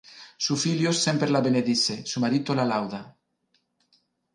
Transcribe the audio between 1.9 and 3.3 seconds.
su marito la lauda.